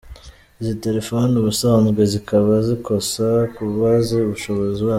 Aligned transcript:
Izi 0.59 0.73
telephone 0.85 1.33
ubusanzwe 1.41 2.01
zikaba 2.13 2.53
zikosha 2.67 3.27
ku 3.53 3.61
bazi 3.77 4.13
ubushobozi 4.25 4.79
bwazo. 4.81 4.87